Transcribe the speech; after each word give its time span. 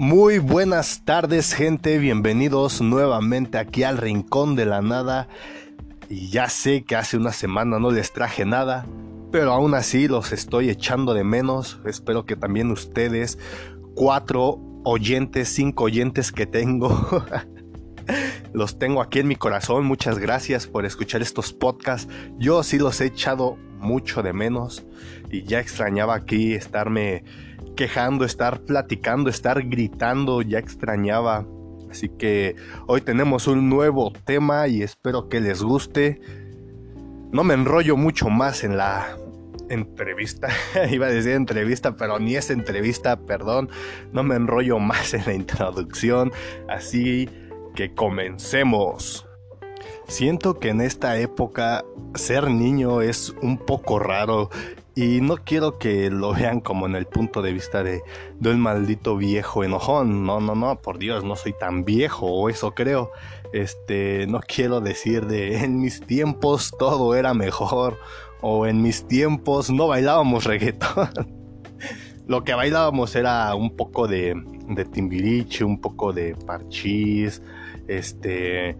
Muy 0.00 0.38
buenas 0.38 1.04
tardes 1.04 1.52
gente, 1.52 1.98
bienvenidos 1.98 2.80
nuevamente 2.80 3.58
aquí 3.58 3.82
al 3.82 3.98
Rincón 3.98 4.56
de 4.56 4.64
la 4.64 4.80
Nada. 4.80 5.28
Y 6.08 6.30
ya 6.30 6.48
sé 6.48 6.84
que 6.84 6.96
hace 6.96 7.18
una 7.18 7.32
semana 7.32 7.78
no 7.78 7.90
les 7.90 8.10
traje 8.10 8.46
nada, 8.46 8.86
pero 9.30 9.52
aún 9.52 9.74
así 9.74 10.08
los 10.08 10.32
estoy 10.32 10.70
echando 10.70 11.12
de 11.12 11.22
menos. 11.22 11.80
Espero 11.84 12.24
que 12.24 12.34
también 12.34 12.70
ustedes, 12.70 13.38
cuatro 13.94 14.58
oyentes, 14.84 15.50
cinco 15.50 15.84
oyentes 15.84 16.32
que 16.32 16.46
tengo, 16.46 17.22
los 18.54 18.78
tengo 18.78 19.02
aquí 19.02 19.18
en 19.18 19.28
mi 19.28 19.36
corazón. 19.36 19.84
Muchas 19.84 20.18
gracias 20.18 20.66
por 20.66 20.86
escuchar 20.86 21.20
estos 21.20 21.52
podcasts. 21.52 22.10
Yo 22.38 22.62
sí 22.62 22.78
los 22.78 23.02
he 23.02 23.04
echado 23.04 23.58
mucho 23.80 24.22
de 24.22 24.32
menos 24.32 24.82
y 25.30 25.42
ya 25.42 25.60
extrañaba 25.60 26.14
aquí 26.14 26.54
estarme 26.54 27.22
quejando, 27.80 28.26
estar 28.26 28.60
platicando, 28.60 29.30
estar 29.30 29.66
gritando, 29.66 30.42
ya 30.42 30.58
extrañaba. 30.58 31.46
Así 31.90 32.10
que 32.10 32.54
hoy 32.86 33.00
tenemos 33.00 33.46
un 33.46 33.70
nuevo 33.70 34.12
tema 34.12 34.68
y 34.68 34.82
espero 34.82 35.30
que 35.30 35.40
les 35.40 35.62
guste. 35.62 36.20
No 37.32 37.42
me 37.42 37.54
enrollo 37.54 37.96
mucho 37.96 38.28
más 38.28 38.64
en 38.64 38.76
la 38.76 39.16
entrevista. 39.70 40.48
Iba 40.90 41.06
a 41.06 41.10
decir 41.10 41.32
entrevista, 41.32 41.96
pero 41.96 42.18
ni 42.18 42.36
es 42.36 42.50
entrevista, 42.50 43.16
perdón. 43.16 43.70
No 44.12 44.24
me 44.24 44.34
enrollo 44.34 44.78
más 44.78 45.14
en 45.14 45.24
la 45.24 45.32
introducción. 45.32 46.32
Así 46.68 47.30
que 47.74 47.94
comencemos. 47.94 49.26
Siento 50.06 50.58
que 50.58 50.68
en 50.68 50.82
esta 50.82 51.18
época 51.18 51.82
ser 52.14 52.50
niño 52.50 53.00
es 53.00 53.34
un 53.40 53.56
poco 53.56 53.98
raro 53.98 54.50
y 55.00 55.22
no 55.22 55.36
quiero 55.36 55.78
que 55.78 56.10
lo 56.10 56.34
vean 56.34 56.60
como 56.60 56.86
en 56.86 56.94
el 56.94 57.06
punto 57.06 57.40
de 57.40 57.54
vista 57.54 57.82
de, 57.82 58.02
un 58.44 58.60
maldito 58.60 59.16
viejo 59.16 59.64
enojón. 59.64 60.26
No, 60.26 60.40
no, 60.40 60.54
no, 60.54 60.80
por 60.82 60.98
Dios, 60.98 61.24
no 61.24 61.36
soy 61.36 61.54
tan 61.54 61.84
viejo, 61.84 62.26
o 62.26 62.50
eso 62.50 62.72
creo. 62.72 63.10
Este, 63.52 64.26
no 64.26 64.40
quiero 64.40 64.80
decir 64.80 65.26
de 65.26 65.58
en 65.64 65.80
mis 65.80 66.02
tiempos 66.02 66.72
todo 66.78 67.14
era 67.14 67.32
mejor. 67.32 67.98
O 68.42 68.66
en 68.66 68.82
mis 68.82 69.06
tiempos 69.06 69.70
no 69.70 69.88
bailábamos 69.88 70.44
reggaetón. 70.44 71.08
Lo 72.26 72.44
que 72.44 72.54
bailábamos 72.54 73.16
era 73.16 73.54
un 73.54 73.76
poco 73.76 74.06
de, 74.06 74.34
de 74.68 74.84
timbiriche, 74.84 75.64
un 75.64 75.80
poco 75.80 76.12
de 76.12 76.36
parchís, 76.46 77.42
este 77.88 78.76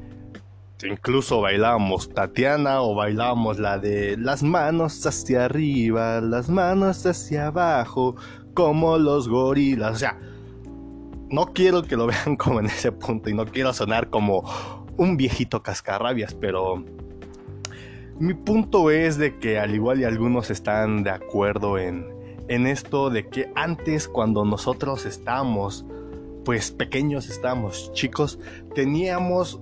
incluso 0.84 1.40
bailábamos 1.40 2.10
Tatiana 2.10 2.82
o 2.82 2.94
bailábamos 2.94 3.58
la 3.58 3.78
de 3.78 4.16
las 4.16 4.42
manos 4.42 5.06
hacia 5.06 5.44
arriba, 5.44 6.20
las 6.20 6.48
manos 6.48 7.04
hacia 7.06 7.48
abajo, 7.48 8.16
como 8.54 8.98
los 8.98 9.28
gorilas. 9.28 9.92
O 9.92 9.98
sea, 9.98 10.18
no 11.30 11.52
quiero 11.52 11.82
que 11.82 11.96
lo 11.96 12.06
vean 12.08 12.36
como 12.36 12.60
en 12.60 12.66
ese 12.66 12.92
punto 12.92 13.30
y 13.30 13.34
no 13.34 13.46
quiero 13.46 13.72
sonar 13.72 14.10
como 14.10 14.44
un 14.96 15.16
viejito 15.16 15.62
cascarrabias, 15.62 16.34
pero 16.34 16.84
mi 18.18 18.34
punto 18.34 18.90
es 18.90 19.16
de 19.16 19.38
que 19.38 19.58
al 19.58 19.74
igual 19.74 20.00
y 20.00 20.04
algunos 20.04 20.50
están 20.50 21.02
de 21.04 21.10
acuerdo 21.10 21.78
en, 21.78 22.06
en 22.48 22.66
esto 22.66 23.08
de 23.08 23.28
que 23.28 23.50
antes 23.54 24.08
cuando 24.08 24.44
nosotros 24.44 25.06
estábamos 25.06 25.86
pues 26.44 26.70
pequeños, 26.70 27.28
estábamos 27.28 27.92
chicos, 27.92 28.38
teníamos 28.74 29.60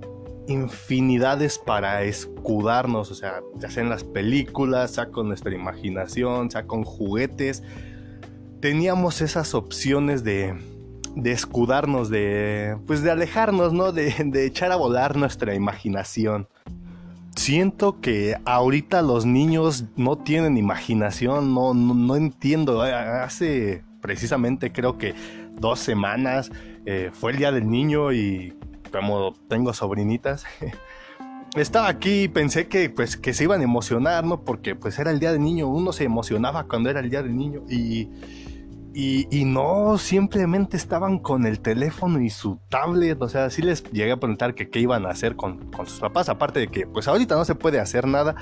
infinidades 0.48 1.58
para 1.58 2.02
escudarnos, 2.02 3.10
o 3.10 3.14
sea, 3.14 3.40
ya 3.58 3.70
sea 3.70 3.82
en 3.82 3.90
las 3.90 4.02
películas, 4.02 4.92
sea 4.92 5.10
con 5.10 5.28
nuestra 5.28 5.54
imaginación, 5.54 6.50
sea 6.50 6.66
con 6.66 6.84
juguetes, 6.84 7.62
teníamos 8.60 9.20
esas 9.20 9.54
opciones 9.54 10.24
de, 10.24 10.54
de 11.14 11.32
escudarnos, 11.32 12.08
de, 12.08 12.76
pues 12.86 13.02
de 13.02 13.10
alejarnos, 13.10 13.72
¿no? 13.72 13.92
De, 13.92 14.14
de 14.24 14.46
echar 14.46 14.72
a 14.72 14.76
volar 14.76 15.16
nuestra 15.16 15.54
imaginación. 15.54 16.48
Siento 17.36 18.00
que 18.00 18.36
ahorita 18.44 19.02
los 19.02 19.24
niños 19.24 19.84
no 19.96 20.16
tienen 20.16 20.56
imaginación, 20.56 21.54
no, 21.54 21.72
no, 21.72 22.16
entiendo. 22.16 22.82
Hace 22.82 23.84
precisamente 24.00 24.72
creo 24.72 24.98
que 24.98 25.14
dos 25.54 25.78
semanas 25.78 26.50
eh, 26.84 27.10
fue 27.12 27.32
el 27.32 27.38
día 27.38 27.52
del 27.52 27.70
niño 27.70 28.12
y 28.12 28.54
como 28.88 29.34
tengo 29.48 29.72
sobrinitas, 29.72 30.44
estaba 31.56 31.88
aquí 31.88 32.24
y 32.24 32.28
pensé 32.28 32.68
que 32.68 32.90
pues 32.90 33.16
que 33.16 33.32
se 33.34 33.44
iban 33.44 33.60
a 33.60 33.64
emocionar, 33.64 34.24
¿no? 34.24 34.44
Porque 34.44 34.74
pues 34.74 34.98
era 34.98 35.10
el 35.10 35.20
día 35.20 35.32
del 35.32 35.42
niño, 35.42 35.68
uno 35.68 35.92
se 35.92 36.04
emocionaba 36.04 36.64
cuando 36.64 36.90
era 36.90 37.00
el 37.00 37.10
día 37.10 37.22
del 37.22 37.36
niño 37.36 37.62
y, 37.68 38.08
y, 38.94 39.44
no, 39.44 39.96
simplemente 39.96 40.76
estaban 40.76 41.20
con 41.20 41.46
el 41.46 41.60
teléfono 41.60 42.20
y 42.20 42.30
su 42.30 42.58
tablet, 42.68 43.22
o 43.22 43.28
sea, 43.28 43.48
sí 43.48 43.62
les 43.62 43.84
llegué 43.92 44.10
a 44.10 44.16
preguntar 44.16 44.56
que 44.56 44.70
qué 44.70 44.80
iban 44.80 45.06
a 45.06 45.10
hacer 45.10 45.36
con, 45.36 45.70
con 45.70 45.86
sus 45.86 46.00
papás, 46.00 46.28
aparte 46.28 46.58
de 46.58 46.68
que 46.68 46.84
pues 46.86 47.06
ahorita 47.06 47.36
no 47.36 47.44
se 47.44 47.54
puede 47.54 47.78
hacer 47.78 48.08
nada, 48.08 48.34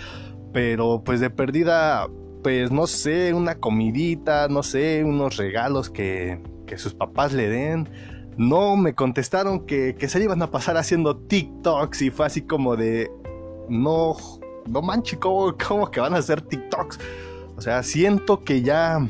pero 0.55 1.03
pues 1.05 1.21
de 1.21 1.29
perdida, 1.29 2.09
pues 2.43 2.71
no 2.71 2.87
sé, 2.87 3.35
una 3.35 3.57
comidita, 3.57 4.49
no 4.49 4.63
sé, 4.63 5.05
unos 5.05 5.37
regalos 5.37 5.91
que, 5.91 6.41
que 6.67 6.79
sus 6.79 6.95
papás 6.95 7.35
le 7.35 7.51
den 7.51 7.91
no 8.37 8.77
me 8.77 8.95
contestaron 8.95 9.67
que, 9.67 9.97
se 10.09 10.23
iban 10.23 10.43
a 10.43 10.51
pasar 10.51 10.77
haciendo 10.77 11.17
TikToks 11.17 12.03
y 12.03 12.11
fue 12.11 12.27
así 12.27 12.43
como 12.43 12.77
de, 12.77 13.11
no, 13.69 14.17
no 14.67 14.83
manches, 14.83 15.19
¿cómo, 15.19 15.55
¿cómo, 15.57 15.91
que 15.91 16.01
van 16.01 16.15
a 16.15 16.19
hacer 16.19 16.43
TikToks? 16.43 16.99
O 17.57 17.61
sea, 17.61 17.83
siento 17.83 18.45
que 18.45 18.63
ya... 18.63 19.07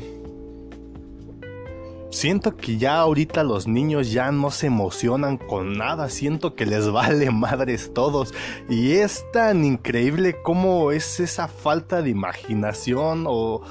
Siento 2.09 2.55
que 2.55 2.77
ya 2.77 2.99
ahorita 2.99 3.43
los 3.43 3.67
niños 3.67 4.13
ya 4.13 4.31
no 4.31 4.49
se 4.49 4.67
emocionan 4.67 5.37
con 5.37 5.77
nada, 5.77 6.09
siento 6.09 6.55
que 6.55 6.65
les 6.65 6.89
vale 6.91 7.29
madres 7.31 7.93
todos 7.93 8.33
y 8.69 8.93
es 8.93 9.25
tan 9.33 9.65
increíble 9.65 10.41
como 10.41 10.93
es 10.93 11.19
esa 11.19 11.49
falta 11.49 12.01
de 12.01 12.09
imaginación 12.09 13.25
o 13.27 13.61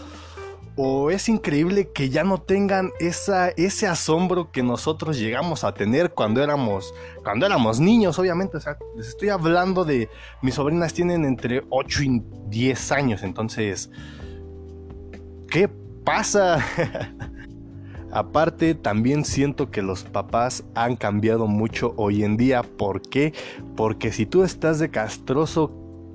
o 0.76 1.10
es 1.10 1.31
increíble 1.31 1.91
que 1.92 2.10
ya 2.10 2.22
no 2.22 2.42
tengan 2.42 2.91
esa, 3.00 3.48
ese 3.48 3.87
asombro 3.87 4.53
que 4.53 4.62
nosotros 4.62 5.19
llegamos 5.19 5.64
a 5.64 5.72
tener 5.72 6.10
cuando 6.10 6.42
éramos, 6.42 6.94
cuando 7.25 7.47
éramos 7.47 7.81
niños, 7.81 8.19
obviamente. 8.19 8.59
O 8.59 8.60
sea, 8.60 8.76
les 8.94 9.09
estoy 9.09 9.31
hablando 9.31 9.86
de. 9.86 10.10
Mis 10.42 10.54
sobrinas 10.54 10.92
tienen 10.92 11.25
entre 11.25 11.62
8 11.70 12.03
y 12.03 12.22
10 12.48 12.92
años, 12.92 13.22
entonces. 13.22 13.91
¿Qué 15.48 15.69
pasa? 16.04 16.62
Aparte, 18.12 18.75
también 18.75 19.25
siento 19.25 19.70
que 19.70 19.81
los 19.81 20.04
papás 20.04 20.62
han 20.75 20.97
cambiado 20.97 21.47
mucho 21.47 21.94
hoy 21.97 22.22
en 22.22 22.36
día. 22.36 22.62
¿Por 22.62 23.00
qué? 23.00 23.32
Porque 23.76 24.12
si 24.12 24.26
tú 24.26 24.42
estás 24.42 24.78
de 24.78 24.91
castroso, 24.91 25.72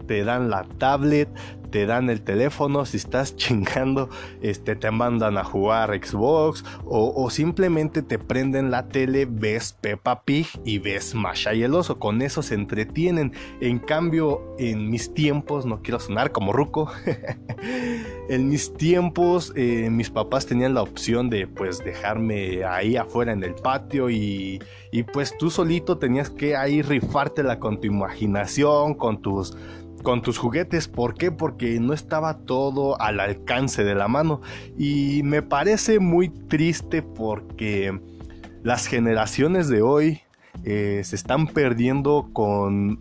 te 0.08 0.24
dan 0.24 0.50
la 0.50 0.66
tablet, 0.78 1.30
te 1.72 1.86
dan 1.86 2.10
el 2.10 2.22
teléfono, 2.22 2.86
si 2.86 2.98
estás 2.98 3.36
chingando, 3.38 4.10
este, 4.42 4.76
te 4.76 4.92
mandan 4.92 5.38
a 5.38 5.44
jugar 5.44 5.92
Xbox 6.04 6.64
o, 6.86 7.30
simplemente 7.30 8.02
te 8.02 8.20
prenden 8.20 8.72
la 8.72 8.90
tele, 8.90 9.26
ves 9.30 9.74
Peppa 9.74 10.24
Pig 10.24 10.48
y 10.66 10.80
ves 10.80 11.16
Masha 11.16 11.54
y 11.54 11.64
el 11.64 11.74
oso, 11.74 11.98
con 11.98 12.22
eso 12.22 12.42
se 12.42 12.56
entretienen. 12.56 13.34
En 13.62 13.80
cambio, 13.80 14.56
en 14.60 14.90
mis 14.90 15.14
tiempos, 15.14 15.66
no 15.66 15.82
quiero 15.82 16.00
sonar 16.00 16.32
como 16.32 16.52
ruco, 16.52 16.92
en 18.30 18.50
mis 18.50 18.74
tiempos 18.74 19.54
eh, 19.56 19.90
mis 19.90 20.10
papás 20.10 20.46
tenían 20.46 20.74
la 20.74 20.82
opción 20.82 21.30
de 21.30 21.48
pues 21.48 21.80
dejarme 21.80 22.64
ahí 22.66 22.98
afuera 22.98 23.32
en 23.32 23.44
el 23.44 23.56
patio 23.56 24.10
y, 24.10 24.62
y 24.92 25.04
pues 25.04 25.38
tú 25.38 25.50
solito 25.50 25.98
tenías 25.98 26.30
que 26.30 26.56
ahí 26.56 26.82
rifártela 26.82 27.60
con 27.60 27.80
tu 27.80 27.88
imaginación, 27.88 28.94
con 28.96 29.22
tus 29.22 29.56
con 30.02 30.22
tus 30.22 30.38
juguetes. 30.38 30.88
¿Por 30.88 31.14
qué? 31.14 31.32
Porque 31.32 31.61
no 31.80 31.94
estaba 31.94 32.40
todo 32.40 33.00
al 33.02 33.20
alcance 33.20 33.84
de 33.84 33.96
la 33.96 34.08
mano. 34.08 34.42
Y 34.78 35.22
me 35.24 35.42
parece 35.42 36.00
muy 36.00 36.30
triste 36.30 37.02
porque 37.02 38.00
las 38.64 38.88
generaciones 38.88 39.68
de 39.68 39.82
hoy 39.82 40.22
eh, 40.64 41.02
se 41.04 41.16
están 41.16 41.48
perdiendo 41.48 42.30
con 42.34 43.00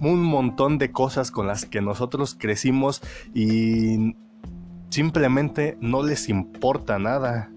un 0.00 0.22
montón 0.22 0.78
de 0.78 0.90
cosas 0.90 1.30
con 1.30 1.46
las 1.46 1.66
que 1.66 1.80
nosotros 1.80 2.34
crecimos 2.38 3.02
y 3.34 4.16
simplemente 4.88 5.76
no 5.80 6.02
les 6.02 6.28
importa 6.28 6.98
nada. 6.98 7.50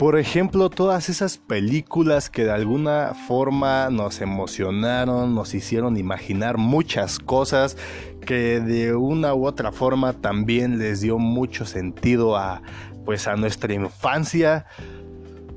Por 0.00 0.18
ejemplo, 0.18 0.70
todas 0.70 1.10
esas 1.10 1.36
películas 1.36 2.30
que 2.30 2.44
de 2.44 2.52
alguna 2.52 3.12
forma 3.28 3.90
nos 3.90 4.22
emocionaron, 4.22 5.34
nos 5.34 5.52
hicieron 5.52 5.98
imaginar 5.98 6.56
muchas 6.56 7.18
cosas, 7.18 7.76
que 8.24 8.60
de 8.60 8.94
una 8.94 9.34
u 9.34 9.44
otra 9.44 9.72
forma 9.72 10.14
también 10.14 10.78
les 10.78 11.02
dio 11.02 11.18
mucho 11.18 11.66
sentido 11.66 12.38
a 12.38 12.62
pues 13.04 13.28
a 13.28 13.36
nuestra 13.36 13.74
infancia. 13.74 14.64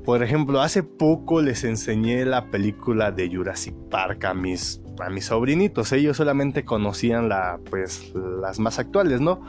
Por 0.04 0.22
ejemplo, 0.22 0.60
hace 0.60 0.82
poco 0.82 1.40
les 1.40 1.64
enseñé 1.64 2.26
la 2.26 2.50
película 2.50 3.12
de 3.12 3.34
Jurassic 3.34 3.74
Park 3.90 4.26
a 4.26 4.34
mis 4.34 4.82
a 5.00 5.08
mis 5.08 5.24
sobrinitos. 5.24 5.90
Ellos 5.92 6.18
solamente 6.18 6.66
conocían 6.66 7.30
pues 7.70 8.12
las 8.14 8.58
más 8.58 8.78
actuales, 8.78 9.22
¿no? 9.22 9.40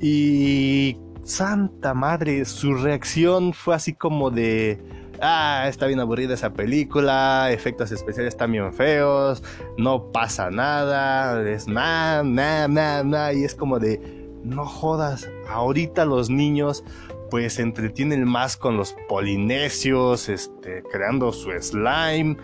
Y 0.00 0.96
santa 1.24 1.94
madre, 1.94 2.44
su 2.44 2.74
reacción 2.74 3.52
fue 3.52 3.74
así 3.74 3.92
como 3.92 4.30
de, 4.30 4.78
ah, 5.20 5.66
está 5.68 5.86
bien 5.86 6.00
aburrida 6.00 6.34
esa 6.34 6.52
película, 6.52 7.50
efectos 7.50 7.92
especiales 7.92 8.34
están 8.34 8.52
bien 8.52 8.72
feos, 8.72 9.42
no 9.78 10.10
pasa 10.12 10.50
nada, 10.50 11.48
es 11.48 11.68
nada, 11.68 12.22
nada, 12.22 12.68
nada, 12.68 13.04
nada, 13.04 13.32
y 13.32 13.44
es 13.44 13.54
como 13.54 13.78
de, 13.78 14.00
no 14.42 14.66
jodas, 14.66 15.30
ahorita 15.48 16.04
los 16.04 16.28
niños 16.30 16.84
pues 17.30 17.54
se 17.54 17.62
entretienen 17.62 18.28
más 18.28 18.58
con 18.58 18.76
los 18.76 18.94
polinesios, 19.08 20.28
este, 20.28 20.82
creando 20.92 21.32
su 21.32 21.50
slime, 21.58 22.36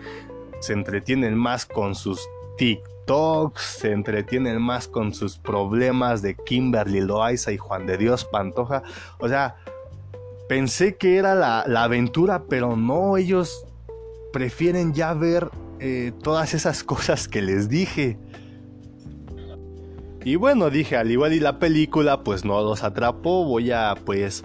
se 0.61 0.73
entretienen 0.73 1.37
más 1.37 1.67
con 1.67 1.93
sus 1.93 2.27
TikToks, 2.57 2.98
se 3.55 3.91
entretienen 3.91 4.61
más 4.61 4.87
con 4.87 5.13
sus 5.13 5.37
problemas 5.37 6.21
de 6.21 6.35
Kimberly 6.35 7.01
Loaiza 7.01 7.51
y 7.51 7.57
Juan 7.57 7.85
de 7.87 7.97
Dios 7.97 8.25
Pantoja. 8.25 8.83
O 9.17 9.27
sea, 9.27 9.55
pensé 10.47 10.95
que 10.95 11.17
era 11.17 11.33
la, 11.33 11.83
aventura, 11.83 12.43
pero 12.47 12.75
no, 12.75 13.17
ellos 13.17 13.65
prefieren 14.31 14.93
ya 14.93 15.13
ver 15.13 15.49
eh, 15.79 16.11
todas 16.21 16.53
esas 16.53 16.83
cosas 16.83 17.27
que 17.27 17.41
les 17.41 17.67
dije. 17.67 18.19
Y 20.23 20.35
bueno, 20.35 20.69
dije, 20.69 20.95
al 20.95 21.09
igual 21.09 21.33
y 21.33 21.39
la 21.39 21.57
película 21.57 22.23
pues 22.23 22.45
no 22.45 22.61
los 22.61 22.83
atrapó, 22.83 23.45
voy 23.45 23.71
a 23.71 23.95
pues 24.05 24.43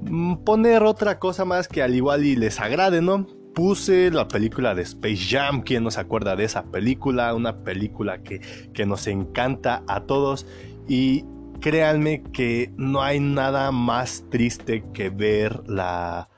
mm, 0.00 0.36
poner 0.44 0.82
otra 0.82 1.18
cosa 1.18 1.44
más 1.44 1.68
que 1.68 1.82
al 1.82 1.94
igual 1.94 2.24
y 2.24 2.34
les 2.34 2.58
agrade, 2.58 3.00
¿no? 3.00 3.26
Puse 3.54 4.10
la 4.10 4.28
película 4.28 4.74
de 4.74 4.82
Space 4.82 5.26
Jam, 5.28 5.62
¿quién 5.62 5.84
no 5.84 5.90
se 5.90 6.00
acuerda 6.00 6.36
de 6.36 6.44
esa 6.44 6.64
película? 6.64 7.34
Una 7.34 7.58
película 7.58 8.22
que, 8.22 8.40
que 8.72 8.86
nos 8.86 9.06
encanta 9.06 9.82
a 9.86 10.00
todos 10.04 10.46
y 10.88 11.24
créanme 11.60 12.22
que 12.32 12.72
no 12.76 13.02
hay 13.02 13.20
nada 13.20 13.70
más 13.70 14.24
triste 14.30 14.84
que 14.92 15.10
ver 15.10 15.62
la, 15.68 16.28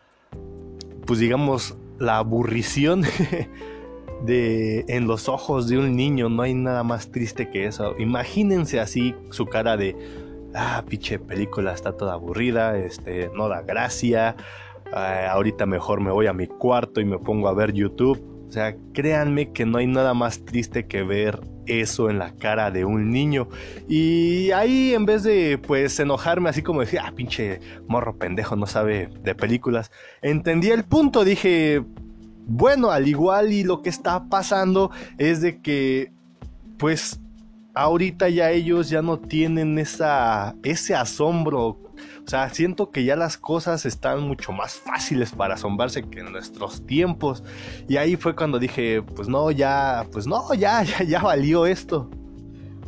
pues 1.07 1.19
digamos, 1.19 1.77
la 1.99 2.19
aburrición 2.19 3.03
de, 4.27 4.85
en 4.89 5.07
los 5.07 5.29
ojos 5.29 5.69
de 5.69 5.79
un 5.79 5.97
niño. 5.97 6.29
No 6.29 6.43
hay 6.43 6.55
nada 6.55 6.83
más 6.83 7.11
triste 7.11 7.49
que 7.49 7.67
eso. 7.67 7.97
Imagínense 7.99 8.81
así 8.81 9.15
su 9.31 9.47
cara 9.47 9.77
de, 9.77 9.97
ah, 10.55 10.85
pinche 10.89 11.19
película 11.19 11.73
está 11.73 11.93
toda 11.93 12.15
aburrida, 12.15 12.79
este, 12.79 13.31
no 13.35 13.49
da 13.49 13.63
gracia. 13.63 14.37
Ah, 14.97 15.29
ahorita 15.33 15.67
mejor 15.67 16.01
me 16.01 16.13
voy 16.13 16.29
a 16.29 16.33
mi 16.33 16.47
cuarto 16.47 17.01
y 17.01 17.05
me 17.05 17.19
pongo 17.19 17.49
a 17.49 17.53
ver 17.53 17.73
YouTube. 17.73 18.23
O 18.49 18.53
sea, 18.53 18.77
créanme 18.93 19.51
que 19.51 19.67
no 19.67 19.79
hay 19.79 19.89
nada 19.89 20.15
más 20.15 20.45
triste 20.45 20.87
que 20.87 21.03
ver 21.03 21.41
eso 21.67 22.11
en 22.11 22.21
la 22.21 22.33
cara 22.37 22.71
de 22.71 22.85
un 22.85 23.11
niño. 23.11 23.49
Y 23.89 24.53
ahí 24.53 24.95
en 24.95 25.05
vez 25.05 25.25
de 25.25 25.59
pues 25.59 25.99
enojarme 25.99 26.51
así 26.51 26.63
como 26.63 26.81
decir, 26.81 27.01
ah, 27.03 27.13
pinche 27.17 27.59
morro 27.89 28.17
pendejo, 28.17 28.55
no 28.55 28.67
sabe 28.67 29.09
de 29.23 29.35
películas, 29.35 29.91
entendí 30.23 30.71
el 30.71 30.85
punto, 30.85 31.25
dije, 31.25 31.83
bueno, 32.47 32.91
al 32.91 33.09
igual 33.09 33.53
y 33.53 33.65
lo 33.65 33.83
que 33.83 33.89
está 33.89 34.29
pasando 34.29 34.93
es 35.19 35.41
de 35.41 35.61
que 35.61 36.13
pues 36.79 37.21
ahorita 37.75 38.29
ya 38.29 38.51
ellos 38.51 38.89
ya 38.89 39.03
no 39.03 39.19
tienen 39.19 39.79
esa, 39.79 40.55
ese 40.63 40.95
asombro. 40.95 41.81
O 42.27 42.29
sea, 42.29 42.49
siento 42.49 42.91
que 42.91 43.05
ya 43.05 43.17
las 43.17 43.37
cosas 43.37 43.85
están 43.85 44.23
mucho 44.23 44.53
más 44.53 44.75
fáciles 44.75 45.33
para 45.33 45.55
asombrarse 45.55 46.03
que 46.05 46.21
en 46.21 46.33
nuestros 46.33 46.87
tiempos. 46.87 47.45
Y 47.87 47.99
ahí 47.99 48.17
fue 48.17 48.35
cuando 48.35 48.59
dije, 48.59 49.03
pues 49.03 49.29
no, 49.29 49.51
ya, 49.51 50.07
pues 50.11 50.27
no, 50.27 50.55
ya, 50.55 50.83
ya, 50.99 51.03
ya 51.05 51.21
valió 51.21 51.67
esto. 51.67 52.11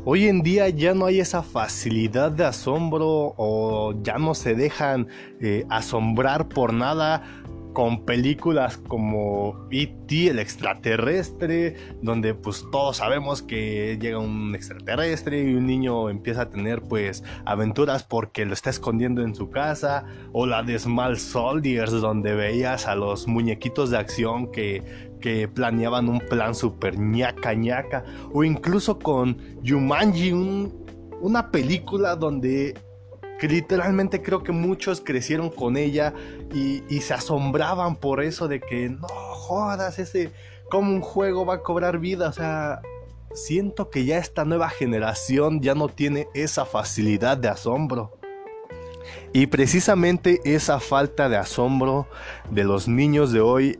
Hoy 0.04 0.28
en 0.28 0.42
día 0.42 0.68
ya 0.68 0.94
no 0.94 1.06
hay 1.06 1.18
esa 1.18 1.42
facilidad 1.42 2.30
de 2.30 2.44
asombro 2.44 3.34
o 3.36 3.92
ya 4.02 4.18
no 4.18 4.34
se 4.34 4.54
dejan 4.54 5.08
eh, 5.40 5.66
asombrar 5.68 6.48
por 6.48 6.72
nada 6.72 7.24
con 7.76 8.06
películas 8.06 8.78
como 8.78 9.69
E.T. 9.70 10.28
el 10.28 10.38
extraterrestre, 10.38 11.76
donde 12.00 12.32
pues 12.32 12.64
todos 12.73 12.96
sabemos 12.96 13.43
que 13.43 13.99
llega 14.00 14.19
un 14.19 14.55
extraterrestre 14.55 15.43
y 15.43 15.55
un 15.56 15.67
niño 15.67 16.08
empieza 16.08 16.40
a 16.40 16.49
tener 16.49 16.81
pues 16.81 17.23
aventuras 17.44 18.02
porque 18.02 18.46
lo 18.46 18.55
está 18.55 18.70
escondiendo 18.70 19.20
en 19.20 19.34
su 19.34 19.50
casa, 19.50 20.06
o 20.32 20.46
la 20.46 20.62
de 20.62 20.78
Small 20.78 21.19
Soldiers, 21.19 21.93
donde 21.93 22.34
veías 22.34 22.87
a 22.87 22.94
los 22.94 23.28
muñequitos 23.28 23.90
de 23.90 23.99
acción 23.99 24.50
que, 24.50 25.11
que 25.20 25.46
planeaban 25.46 26.08
un 26.08 26.20
plan 26.20 26.55
super 26.55 26.99
ñaca 26.99 27.52
ñaca, 27.52 28.06
o 28.32 28.43
incluso 28.43 28.99
con 28.99 29.37
Jumanji, 29.62 30.32
una 31.20 31.50
película 31.50 32.17
donde 32.17 32.73
que 33.38 33.48
literalmente 33.48 34.22
creo 34.22 34.42
que 34.42 34.52
muchos 34.52 35.00
crecieron 35.00 35.50
con 35.50 35.76
ella 35.76 36.14
y, 36.54 36.80
se 37.00 37.14
asombraban 37.14 37.96
por 37.96 38.22
eso 38.22 38.48
de 38.48 38.60
que 38.60 38.88
no 38.88 39.06
jodas, 39.08 39.98
ese, 39.98 40.32
como 40.70 40.92
un 40.92 41.00
juego 41.00 41.44
va 41.44 41.54
a 41.54 41.62
cobrar 41.62 41.98
vida, 41.98 42.28
o 42.28 42.32
sea, 42.32 42.80
siento 43.34 43.90
que 43.90 44.04
ya 44.04 44.18
esta 44.18 44.44
nueva 44.44 44.68
generación 44.70 45.60
ya 45.60 45.74
no 45.74 45.88
tiene 45.88 46.28
esa 46.34 46.64
facilidad 46.64 47.36
de 47.36 47.48
asombro. 47.48 48.18
Y 49.32 49.46
precisamente 49.46 50.40
esa 50.44 50.80
falta 50.80 51.28
de 51.28 51.36
asombro 51.36 52.08
de 52.50 52.64
los 52.64 52.88
niños 52.88 53.32
de 53.32 53.40
hoy 53.40 53.78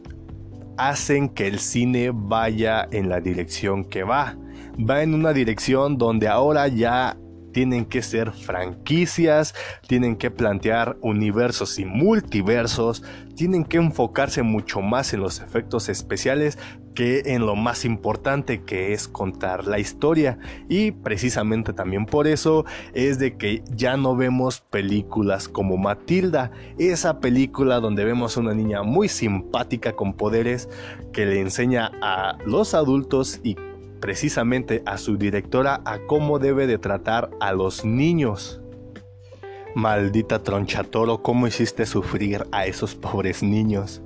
hacen 0.77 1.31
que 1.31 1.47
el 1.47 1.59
cine 1.59 2.11
vaya 2.13 2.87
en 2.91 3.09
la 3.09 3.21
dirección 3.21 3.85
que 3.85 4.05
va. 4.05 4.37
Va 4.79 5.03
en 5.03 5.15
una 5.15 5.33
dirección 5.33 5.97
donde 5.97 6.29
ahora 6.29 6.69
ya 6.69 7.17
tienen 7.57 7.87
que 7.87 8.03
ser 8.03 8.33
franquicias, 8.33 9.55
tienen 9.87 10.17
que 10.17 10.31
plantear 10.31 10.99
universos 11.01 11.79
y 11.79 11.87
multiversos, 11.87 13.03
tienen 13.35 13.65
que 13.65 13.79
enfocarse 13.79 14.43
mucho 14.43 14.83
más 14.83 15.15
en 15.15 15.21
los 15.21 15.41
efectos 15.41 15.89
especiales 15.89 16.59
que 16.95 17.23
en 17.25 17.47
lo 17.47 17.57
más 17.57 17.87
importante 17.87 18.63
que 18.63 18.93
es 18.93 19.09
contar 19.09 19.67
la 19.67 19.79
historia. 19.79 20.39
Y 20.69 20.91
precisamente 20.91 21.73
también 21.73 22.05
por 22.05 22.27
eso 22.27 22.67
es 22.93 23.19
de 23.19 23.39
que 23.39 23.63
ya 23.75 23.97
no 23.97 24.17
vemos 24.17 24.61
películas 24.61 25.49
como 25.49 25.79
Matilda, 25.79 26.51
esa 26.79 27.21
película 27.21 27.81
donde 27.81 28.05
vemos 28.05 28.37
a 28.37 28.41
una 28.41 28.53
niña 28.53 28.83
muy 28.83 29.09
simpática 29.09 29.95
con 29.95 30.13
poderes 30.13 30.69
que 31.15 31.25
le 31.25 31.41
enseña 31.41 31.91
a 32.03 32.37
los 32.45 32.75
adultos 32.75 33.41
y 33.43 33.57
precisamente 34.01 34.83
a 34.87 34.99
su 34.99 35.17
directora 35.17 35.81
a 35.85 35.99
cómo 36.07 36.39
debe 36.39 36.67
de 36.67 36.79
tratar 36.79 37.31
a 37.41 37.53
los 37.53 37.85
niños. 37.85 38.61
Maldita 39.75 40.43
tronchatoro, 40.43 41.23
¿cómo 41.23 41.47
hiciste 41.47 41.85
sufrir 41.87 42.47
a 42.53 42.67
esos 42.67 42.95
pobres 42.95 43.43
niños? 43.43 44.03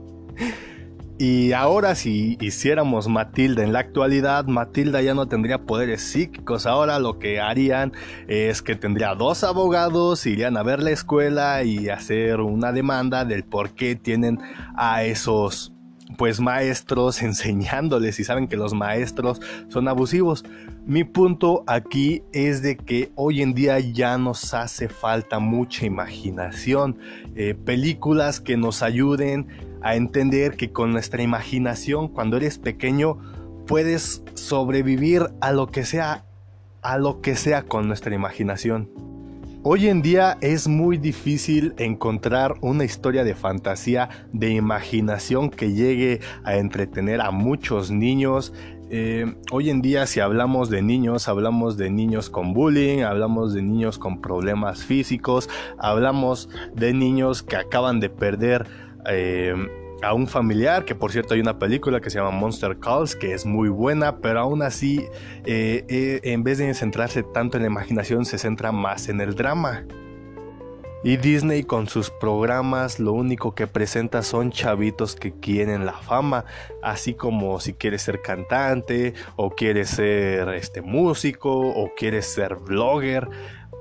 Y 1.22 1.52
ahora 1.52 1.94
si 1.96 2.38
hiciéramos 2.40 3.06
Matilda 3.06 3.62
en 3.62 3.74
la 3.74 3.80
actualidad, 3.80 4.46
Matilda 4.46 5.02
ya 5.02 5.12
no 5.12 5.28
tendría 5.28 5.58
poderes 5.58 6.00
psíquicos. 6.00 6.64
Ahora 6.64 6.98
lo 6.98 7.18
que 7.18 7.38
harían 7.40 7.92
es 8.26 8.62
que 8.62 8.74
tendría 8.74 9.14
dos 9.14 9.44
abogados, 9.44 10.24
irían 10.24 10.56
a 10.56 10.62
ver 10.62 10.82
la 10.82 10.92
escuela 10.92 11.62
y 11.62 11.90
hacer 11.90 12.40
una 12.40 12.72
demanda 12.72 13.26
del 13.26 13.44
por 13.44 13.72
qué 13.72 13.96
tienen 13.96 14.40
a 14.74 15.04
esos 15.04 15.74
pues 16.16 16.40
maestros 16.40 17.22
enseñándoles 17.22 18.18
y 18.20 18.24
saben 18.24 18.48
que 18.48 18.56
los 18.56 18.74
maestros 18.74 19.40
son 19.68 19.88
abusivos. 19.88 20.44
Mi 20.86 21.04
punto 21.04 21.62
aquí 21.66 22.22
es 22.32 22.62
de 22.62 22.76
que 22.76 23.12
hoy 23.14 23.42
en 23.42 23.54
día 23.54 23.78
ya 23.78 24.18
nos 24.18 24.54
hace 24.54 24.88
falta 24.88 25.38
mucha 25.38 25.86
imaginación, 25.86 26.98
eh, 27.34 27.54
películas 27.54 28.40
que 28.40 28.56
nos 28.56 28.82
ayuden 28.82 29.46
a 29.82 29.94
entender 29.96 30.56
que 30.56 30.72
con 30.72 30.92
nuestra 30.92 31.22
imaginación 31.22 32.08
cuando 32.08 32.36
eres 32.36 32.58
pequeño 32.58 33.18
puedes 33.66 34.22
sobrevivir 34.34 35.26
a 35.40 35.52
lo 35.52 35.68
que 35.68 35.84
sea, 35.84 36.24
a 36.82 36.98
lo 36.98 37.20
que 37.20 37.36
sea 37.36 37.62
con 37.62 37.86
nuestra 37.86 38.14
imaginación. 38.14 39.09
Hoy 39.62 39.88
en 39.88 40.00
día 40.00 40.38
es 40.40 40.68
muy 40.68 40.96
difícil 40.96 41.74
encontrar 41.76 42.54
una 42.62 42.82
historia 42.84 43.24
de 43.24 43.34
fantasía, 43.34 44.08
de 44.32 44.54
imaginación 44.54 45.50
que 45.50 45.74
llegue 45.74 46.20
a 46.44 46.56
entretener 46.56 47.20
a 47.20 47.30
muchos 47.30 47.90
niños. 47.90 48.54
Eh, 48.88 49.34
hoy 49.52 49.68
en 49.68 49.82
día 49.82 50.06
si 50.06 50.20
hablamos 50.20 50.70
de 50.70 50.80
niños, 50.80 51.28
hablamos 51.28 51.76
de 51.76 51.90
niños 51.90 52.30
con 52.30 52.54
bullying, 52.54 53.02
hablamos 53.02 53.52
de 53.52 53.60
niños 53.60 53.98
con 53.98 54.22
problemas 54.22 54.82
físicos, 54.82 55.50
hablamos 55.76 56.48
de 56.74 56.94
niños 56.94 57.42
que 57.42 57.56
acaban 57.56 58.00
de 58.00 58.08
perder 58.08 58.66
eh, 59.10 59.54
a 60.02 60.14
un 60.14 60.26
familiar, 60.26 60.84
que 60.84 60.94
por 60.94 61.12
cierto 61.12 61.34
hay 61.34 61.40
una 61.40 61.58
película 61.58 62.00
que 62.00 62.10
se 62.10 62.18
llama 62.18 62.30
Monster 62.30 62.78
Calls, 62.78 63.16
que 63.16 63.34
es 63.34 63.44
muy 63.44 63.68
buena, 63.68 64.18
pero 64.18 64.40
aún 64.40 64.62
así, 64.62 65.06
eh, 65.44 65.84
eh, 65.88 66.20
en 66.24 66.42
vez 66.42 66.58
de 66.58 66.72
centrarse 66.74 67.22
tanto 67.22 67.56
en 67.56 67.64
la 67.64 67.68
imaginación, 67.68 68.24
se 68.24 68.38
centra 68.38 68.72
más 68.72 69.08
en 69.08 69.20
el 69.20 69.34
drama. 69.34 69.84
Y 71.02 71.16
Disney 71.16 71.62
con 71.62 71.88
sus 71.88 72.10
programas 72.10 73.00
lo 73.00 73.14
único 73.14 73.54
que 73.54 73.66
presenta 73.66 74.22
son 74.22 74.50
chavitos 74.50 75.16
que 75.16 75.32
quieren 75.32 75.86
la 75.86 75.94
fama, 75.94 76.44
así 76.82 77.14
como 77.14 77.58
si 77.58 77.72
quieres 77.72 78.02
ser 78.02 78.20
cantante 78.20 79.14
o 79.36 79.50
quieres 79.50 79.88
ser 79.88 80.50
este 80.50 80.82
músico 80.82 81.52
o 81.58 81.94
quieres 81.96 82.26
ser 82.26 82.56
blogger 82.56 83.30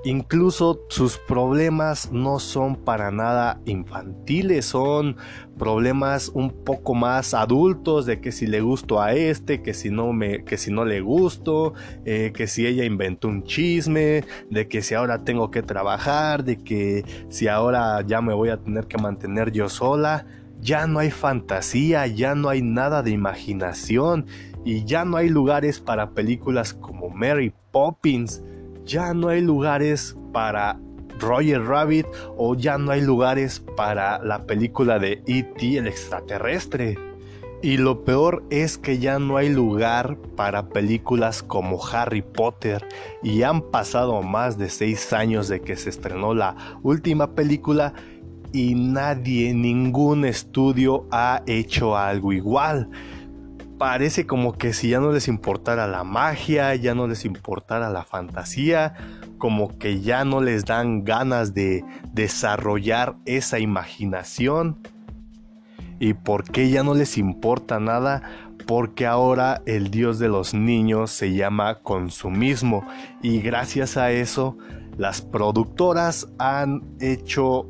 Incluso 0.02 0.86
sus 0.88 1.18
problemas 1.18 2.10
no 2.10 2.38
son 2.38 2.76
para 2.76 3.10
nada 3.10 3.60
infantiles, 3.66 4.64
son 4.64 5.16
problemas 5.58 6.30
un 6.32 6.64
poco 6.64 6.94
más 6.94 7.34
adultos 7.34 8.06
de 8.06 8.18
que 8.18 8.32
si 8.32 8.46
le 8.46 8.62
gusto 8.62 9.02
a 9.02 9.12
este, 9.12 9.60
que 9.60 9.74
si 9.74 9.90
no 9.90 10.14
me, 10.14 10.42
que 10.44 10.56
si 10.56 10.72
no 10.72 10.86
le 10.86 11.02
gusto, 11.02 11.74
eh, 12.06 12.32
que 12.34 12.46
si 12.46 12.66
ella 12.66 12.84
inventó 12.84 13.28
un 13.28 13.44
chisme, 13.44 14.24
de 14.48 14.68
que 14.68 14.80
si 14.80 14.94
ahora 14.94 15.22
tengo 15.22 15.50
que 15.50 15.62
trabajar, 15.62 16.44
de 16.44 16.56
que 16.56 17.04
si 17.28 17.48
ahora 17.48 18.00
ya 18.00 18.22
me 18.22 18.32
voy 18.32 18.48
a 18.48 18.56
tener 18.56 18.86
que 18.86 18.96
mantener 18.96 19.52
yo 19.52 19.68
sola. 19.68 20.26
Ya 20.62 20.86
no 20.86 20.98
hay 20.98 21.10
fantasía, 21.10 22.06
ya 22.06 22.34
no 22.34 22.50
hay 22.50 22.60
nada 22.60 23.02
de 23.02 23.10
imaginación 23.10 24.26
y 24.62 24.84
ya 24.84 25.06
no 25.06 25.16
hay 25.16 25.30
lugares 25.30 25.80
para 25.80 26.10
películas 26.10 26.74
como 26.74 27.08
Mary 27.08 27.52
Poppins 27.70 28.42
ya 28.90 29.14
no 29.14 29.28
hay 29.28 29.40
lugares 29.40 30.16
para 30.32 30.80
Roger 31.20 31.62
Rabbit 31.62 32.06
o 32.36 32.56
ya 32.56 32.76
no 32.76 32.90
hay 32.90 33.00
lugares 33.02 33.62
para 33.76 34.18
la 34.24 34.46
película 34.46 34.98
de 34.98 35.22
E.T. 35.26 35.78
el 35.78 35.86
extraterrestre. 35.86 36.98
Y 37.62 37.76
lo 37.76 38.04
peor 38.04 38.42
es 38.50 38.78
que 38.78 38.98
ya 38.98 39.18
no 39.18 39.36
hay 39.36 39.50
lugar 39.50 40.16
para 40.34 40.70
películas 40.70 41.42
como 41.42 41.78
Harry 41.86 42.22
Potter 42.22 42.84
y 43.22 43.42
han 43.42 43.60
pasado 43.60 44.22
más 44.22 44.58
de 44.58 44.70
seis 44.70 45.12
años 45.12 45.46
de 45.46 45.60
que 45.60 45.76
se 45.76 45.90
estrenó 45.90 46.34
la 46.34 46.56
última 46.82 47.34
película 47.34 47.92
y 48.52 48.74
nadie, 48.74 49.54
ningún 49.54 50.24
estudio 50.24 51.06
ha 51.12 51.42
hecho 51.46 51.96
algo 51.96 52.32
igual 52.32 52.88
parece 53.80 54.26
como 54.26 54.58
que 54.58 54.74
si 54.74 54.90
ya 54.90 55.00
no 55.00 55.10
les 55.10 55.26
importara 55.26 55.86
la 55.86 56.04
magia, 56.04 56.74
ya 56.74 56.94
no 56.94 57.06
les 57.06 57.24
importara 57.24 57.88
la 57.88 58.04
fantasía, 58.04 58.92
como 59.38 59.78
que 59.78 60.02
ya 60.02 60.26
no 60.26 60.42
les 60.42 60.66
dan 60.66 61.02
ganas 61.02 61.54
de 61.54 61.82
desarrollar 62.12 63.16
esa 63.24 63.58
imaginación. 63.58 64.76
¿Y 65.98 66.12
por 66.12 66.44
qué 66.44 66.68
ya 66.68 66.82
no 66.82 66.94
les 66.94 67.16
importa 67.16 67.80
nada? 67.80 68.20
Porque 68.66 69.06
ahora 69.06 69.62
el 69.64 69.90
dios 69.90 70.18
de 70.18 70.28
los 70.28 70.52
niños 70.52 71.10
se 71.10 71.32
llama 71.32 71.76
consumismo 71.76 72.86
y 73.22 73.40
gracias 73.40 73.96
a 73.96 74.12
eso 74.12 74.58
las 74.98 75.22
productoras 75.22 76.28
han 76.38 76.82
hecho 77.00 77.66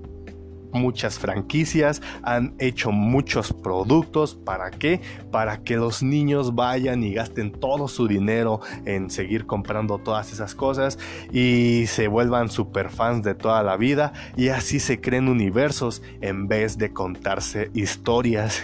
muchas 0.72 1.18
franquicias, 1.18 2.02
han 2.22 2.54
hecho 2.58 2.90
muchos 2.92 3.52
productos. 3.52 4.34
¿Para 4.34 4.70
qué? 4.70 5.00
Para 5.30 5.62
que 5.62 5.76
los 5.76 6.02
niños 6.02 6.54
vayan 6.54 7.02
y 7.02 7.14
gasten 7.14 7.52
todo 7.52 7.88
su 7.88 8.06
dinero 8.06 8.60
en 8.84 9.10
seguir 9.10 9.46
comprando 9.46 9.98
todas 9.98 10.32
esas 10.32 10.54
cosas 10.54 10.98
y 11.32 11.84
se 11.86 12.08
vuelvan 12.08 12.48
super 12.48 12.90
fans 12.90 13.22
de 13.24 13.34
toda 13.34 13.62
la 13.62 13.76
vida 13.76 14.12
y 14.36 14.48
así 14.48 14.80
se 14.80 15.00
creen 15.00 15.28
universos 15.28 16.02
en 16.20 16.48
vez 16.48 16.78
de 16.78 16.92
contarse 16.92 17.70
historias. 17.74 18.62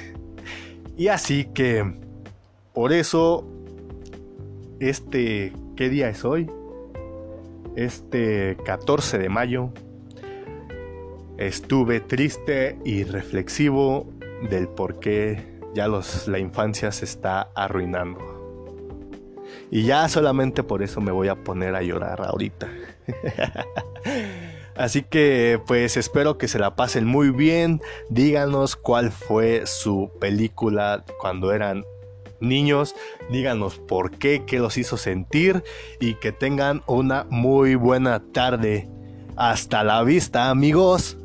Y 0.97 1.09
así 1.09 1.45
que 1.53 1.95
por 2.73 2.93
eso 2.93 3.47
este 4.81 5.53
¿qué 5.77 5.89
día 5.91 6.09
es 6.09 6.25
hoy? 6.25 6.51
Este 7.77 8.57
14 8.65 9.19
de 9.19 9.29
mayo 9.29 9.73
estuve 11.39 12.01
triste 12.01 12.79
y 12.85 13.05
reflexivo 13.05 14.13
del 14.51 14.69
por 14.69 15.01
qué 15.01 15.57
ya 15.75 15.89
los, 15.89 16.27
la 16.29 16.39
infancia 16.39 16.91
se 16.93 17.05
está 17.05 17.51
arruinando. 17.55 18.37
Y 19.71 19.83
ya 19.83 20.09
solamente 20.09 20.63
por 20.63 20.83
eso 20.83 21.01
me 21.01 21.13
voy 21.13 21.29
a 21.29 21.37
poner 21.37 21.75
a 21.75 21.83
llorar 21.83 22.23
ahorita. 22.23 22.69
Así 24.77 25.03
que 25.03 25.61
pues 25.67 25.97
espero 25.97 26.39
que 26.39 26.49
se 26.49 26.59
la 26.59 26.77
pasen 26.77 27.07
muy 27.07 27.31
bien. 27.31 27.81
Díganos 28.11 28.77
cuál 28.77 29.11
fue 29.11 29.67
su 29.67 30.11
película 30.21 31.05
cuando 31.19 31.53
eran 31.53 31.85
niños. 32.41 32.95
Díganos 33.31 33.79
por 33.79 34.13
qué, 34.19 34.45
qué 34.47 34.59
los 34.59 34.77
hizo 34.77 34.97
sentir 34.97 35.65
y 36.01 36.15
que 36.15 36.33
tengan 36.33 36.83
una 36.87 37.27
muy 37.31 37.75
buena 37.75 38.23
tarde. 38.33 38.89
Hasta 39.37 39.83
la 39.83 40.03
vista 40.03 40.51
amigos. 40.51 41.19